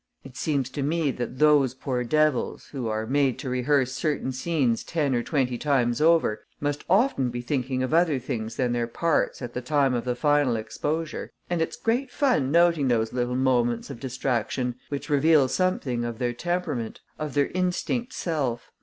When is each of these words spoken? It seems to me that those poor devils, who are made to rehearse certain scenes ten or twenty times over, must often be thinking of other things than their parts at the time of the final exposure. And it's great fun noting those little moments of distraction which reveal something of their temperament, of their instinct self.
It 0.23 0.35
seems 0.35 0.71
to 0.71 0.81
me 0.81 1.11
that 1.11 1.37
those 1.37 1.75
poor 1.75 2.03
devils, 2.03 2.69
who 2.69 2.87
are 2.87 3.05
made 3.05 3.37
to 3.37 3.51
rehearse 3.51 3.91
certain 3.93 4.31
scenes 4.31 4.83
ten 4.83 5.13
or 5.13 5.21
twenty 5.21 5.59
times 5.59 6.01
over, 6.01 6.43
must 6.59 6.83
often 6.89 7.29
be 7.29 7.41
thinking 7.41 7.83
of 7.83 7.93
other 7.93 8.17
things 8.17 8.55
than 8.55 8.71
their 8.71 8.87
parts 8.87 9.43
at 9.43 9.53
the 9.53 9.61
time 9.61 9.93
of 9.93 10.03
the 10.05 10.15
final 10.15 10.55
exposure. 10.55 11.29
And 11.51 11.61
it's 11.61 11.77
great 11.77 12.09
fun 12.09 12.49
noting 12.51 12.87
those 12.87 13.13
little 13.13 13.35
moments 13.35 13.91
of 13.91 13.99
distraction 13.99 14.73
which 14.89 15.07
reveal 15.07 15.47
something 15.47 16.03
of 16.03 16.17
their 16.17 16.33
temperament, 16.33 17.01
of 17.19 17.35
their 17.35 17.51
instinct 17.53 18.11
self. 18.11 18.71